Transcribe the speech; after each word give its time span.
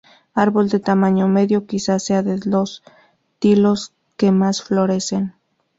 Árbol 0.33 0.67
de 0.69 0.79
tamaño 0.79 1.27
medio, 1.27 1.67
quizás 1.67 2.01
sea 2.03 2.23
de 2.23 2.39
los 2.43 2.81
tilos 3.37 3.93
que 4.17 4.31
más 4.31 4.63
florecen. 4.63 5.35